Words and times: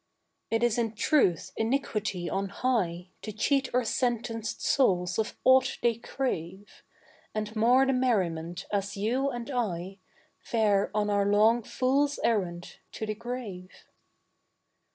It 0.49 0.63
is 0.63 0.79
in 0.79 0.93
truth 0.95 1.51
iniquity 1.55 2.27
on 2.27 2.49
high 2.49 3.09
To 3.21 3.31
cheat 3.31 3.69
our 3.71 3.83
sentenced 3.83 4.59
souls 4.65 5.19
of 5.19 5.37
aught 5.43 5.77
they 5.83 5.93
crave, 5.93 6.81
And 7.35 7.55
mar 7.55 7.85
the 7.85 7.93
merriment 7.93 8.65
as 8.73 8.97
you 8.97 9.29
and 9.29 9.51
I 9.51 9.99
Fare 10.39 10.89
on 10.95 11.11
our 11.11 11.27
long 11.31 11.61
fool's 11.61 12.17
errand 12.23 12.77
to 12.93 13.05
the 13.05 13.13
grave. 13.13 13.69